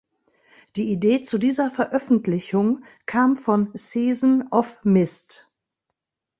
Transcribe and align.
Die 0.77 0.91
Idee 0.91 1.21
zu 1.21 1.37
dieser 1.37 1.69
Veröffentlichung 1.69 2.83
kam 3.05 3.35
von 3.37 3.69
Season 3.75 4.47
of 4.49 4.83
Mist. 4.83 5.47